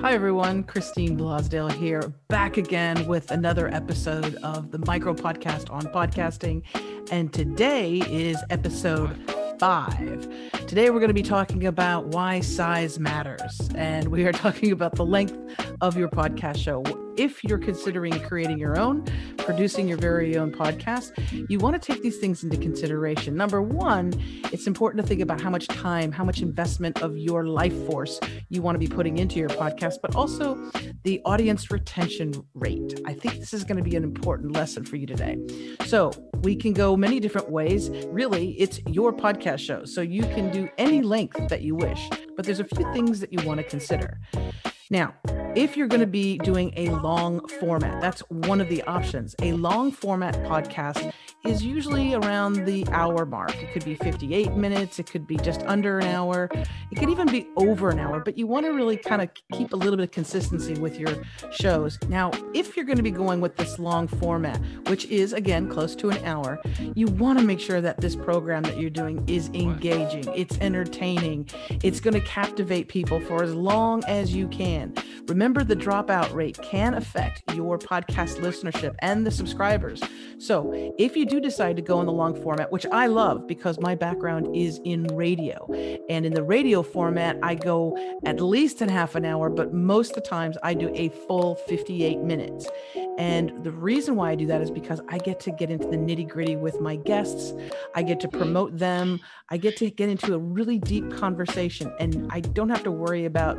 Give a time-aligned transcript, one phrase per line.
[0.00, 0.64] Hi, everyone.
[0.64, 6.62] Christine Blosdale here, back again with another episode of the Micro Podcast on Podcasting.
[7.10, 9.16] And today is episode
[9.58, 10.28] five.
[10.66, 13.70] Today, we're going to be talking about why size matters.
[13.74, 15.38] And we are talking about the length
[15.80, 17.03] of your podcast show.
[17.16, 19.04] If you're considering creating your own,
[19.38, 21.12] producing your very own podcast,
[21.48, 23.36] you want to take these things into consideration.
[23.36, 24.12] Number one,
[24.52, 28.18] it's important to think about how much time, how much investment of your life force
[28.48, 30.70] you want to be putting into your podcast, but also
[31.04, 33.00] the audience retention rate.
[33.06, 35.38] I think this is going to be an important lesson for you today.
[35.86, 36.10] So,
[36.42, 37.90] we can go many different ways.
[38.06, 39.84] Really, it's your podcast show.
[39.84, 43.32] So, you can do any length that you wish, but there's a few things that
[43.32, 44.18] you want to consider.
[44.90, 45.14] Now,
[45.56, 49.34] if you're going to be doing a long format, that's one of the options.
[49.40, 51.12] A long format podcast
[51.46, 53.54] is usually around the hour mark.
[53.62, 56.50] It could be 58 minutes, it could be just under an hour,
[56.90, 59.72] it could even be over an hour, but you want to really kind of keep
[59.72, 61.98] a little bit of consistency with your shows.
[62.08, 65.94] Now, if you're going to be going with this long format, which is again close
[65.96, 66.58] to an hour,
[66.94, 71.48] you want to make sure that this program that you're doing is engaging, it's entertaining,
[71.82, 74.73] it's going to captivate people for as long as you can.
[75.28, 80.02] Remember, the dropout rate can affect your podcast listenership and the subscribers.
[80.38, 83.80] So, if you do decide to go in the long format, which I love because
[83.80, 85.66] my background is in radio,
[86.08, 90.10] and in the radio format, I go at least in half an hour, but most
[90.10, 92.68] of the times I do a full 58 minutes.
[93.16, 95.96] And the reason why I do that is because I get to get into the
[95.96, 97.52] nitty gritty with my guests.
[97.94, 99.20] I get to promote them.
[99.50, 103.24] I get to get into a really deep conversation, and I don't have to worry
[103.24, 103.58] about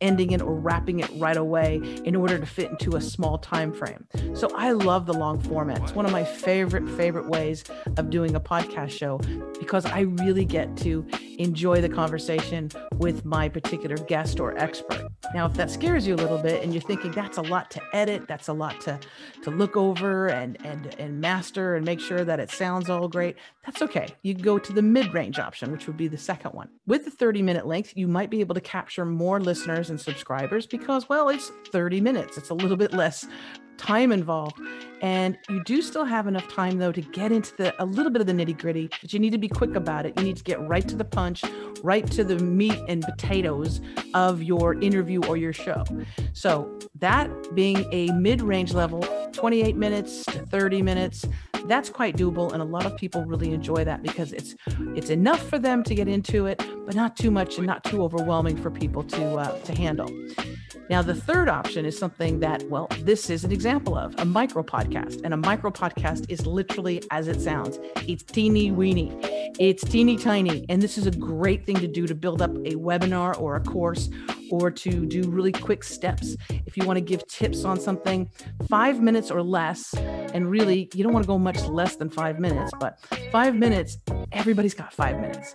[0.00, 3.72] ending it or wrapping it right away in order to fit into a small time
[3.72, 4.06] frame.
[4.34, 5.82] So I love the long format.
[5.82, 7.64] It's one of my favorite favorite ways
[7.96, 9.18] of doing a podcast show
[9.58, 11.06] because I really get to
[11.38, 15.08] enjoy the conversation with my particular guest or expert.
[15.34, 17.80] Now, if that scares you a little bit and you're thinking that's a lot to
[17.92, 18.98] edit, that's a lot to
[19.42, 23.36] to look over and and and master and make sure that it sounds all great,
[23.64, 24.08] that's okay.
[24.22, 26.68] You go to the mid-range option, which would be the second one.
[26.86, 31.08] With the 30-minute length, you might be able to capture more listeners and subscribers because
[31.08, 32.36] well, it's 30 minutes.
[32.36, 33.26] It's a little bit less
[33.78, 34.60] time involved
[35.00, 38.20] and you do still have enough time though to get into the a little bit
[38.20, 40.18] of the nitty gritty but you need to be quick about it.
[40.18, 41.44] You need to get right to the punch
[41.82, 43.80] right to the meat and potatoes
[44.14, 45.84] of your interview or your show.
[46.32, 49.02] So that being a mid-range level
[49.32, 51.26] 28 minutes to 30 minutes
[51.66, 54.54] that's quite doable and a lot of people really enjoy that because it's
[54.94, 58.02] it's enough for them to get into it but not too much and not too
[58.02, 60.08] overwhelming for people to uh, to handle
[60.90, 64.62] now, the third option is something that, well, this is an example of a micro
[64.62, 65.20] podcast.
[65.22, 69.10] And a micro podcast is literally as it sounds it's teeny weeny,
[69.58, 70.64] it's teeny tiny.
[70.68, 73.60] And this is a great thing to do to build up a webinar or a
[73.60, 74.10] course
[74.50, 76.36] or to do really quick steps.
[76.66, 78.30] If you want to give tips on something,
[78.68, 82.38] five minutes or less, and really, you don't want to go much less than five
[82.38, 82.98] minutes, but
[83.30, 83.98] five minutes,
[84.32, 85.54] everybody's got five minutes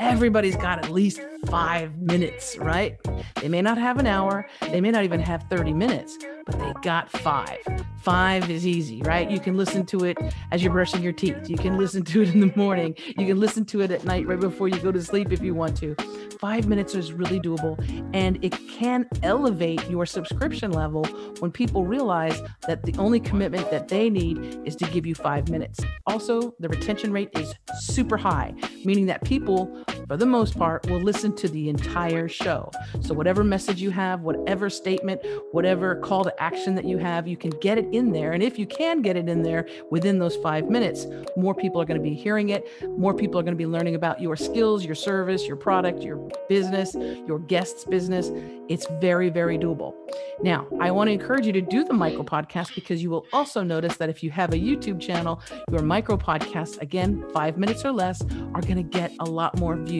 [0.00, 2.96] everybody's got at least five minutes, right?
[3.36, 6.72] They may not have an hour, they may not even have 30 minutes, but they
[6.82, 7.58] got five.
[7.98, 9.30] Five is easy, right?
[9.30, 10.16] You can listen to it
[10.52, 11.48] as you're brushing your teeth.
[11.48, 12.94] You can listen to it in the morning.
[13.18, 15.54] You can listen to it at night right before you go to sleep if you
[15.54, 15.94] want to.
[16.38, 17.76] Five minutes is really doable,
[18.14, 21.04] and it can elevate your subscription level
[21.40, 25.50] when people realize that the only commitment that they need is to give you five
[25.50, 25.80] minutes.
[26.06, 28.54] Also, the retention rate is super high,
[28.86, 32.72] meaning that people, for the most part, will listen to the entire show.
[33.00, 35.20] So, whatever message you have, whatever statement,
[35.52, 38.32] whatever call to action that you have, you can get it in there.
[38.32, 41.06] And if you can get it in there within those five minutes,
[41.36, 42.66] more people are going to be hearing it.
[42.98, 46.16] More people are going to be learning about your skills, your service, your product, your
[46.48, 46.96] business,
[47.28, 48.32] your guest's business.
[48.68, 49.94] It's very, very doable.
[50.42, 53.62] Now, I want to encourage you to do the micro podcast because you will also
[53.62, 55.40] notice that if you have a YouTube channel,
[55.70, 58.22] your micro podcasts, again, five minutes or less,
[58.54, 59.99] are going to get a lot more views.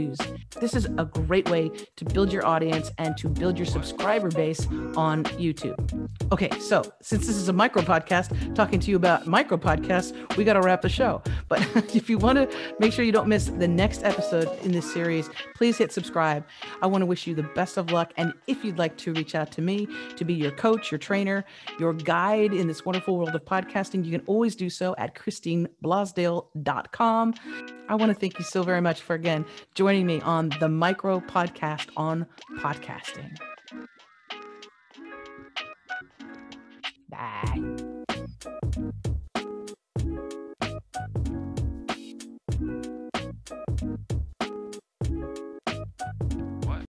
[0.61, 4.67] This is a great way to build your audience and to build your subscriber base
[4.97, 6.09] on YouTube.
[6.33, 10.45] Okay, so since this is a micro podcast talking to you about micro podcasts, we
[10.45, 11.23] got to wrap the show.
[11.49, 11.61] But
[11.95, 12.49] if you want to
[12.79, 16.45] make sure you don't miss the next episode in this series, please hit subscribe.
[16.83, 18.13] I want to wish you the best of luck.
[18.17, 21.45] And if you'd like to reach out to me to be your coach, your trainer,
[21.79, 27.35] your guide in this wonderful world of podcasting, you can always do so at christineblosdale.com.
[27.89, 29.45] I want to thank you so very much for again
[29.91, 32.25] joining me on the Micro Podcast on
[32.61, 33.37] podcasting.
[37.11, 39.01] Bye.